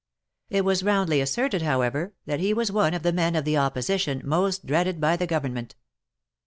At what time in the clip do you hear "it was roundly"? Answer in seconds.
0.49-1.21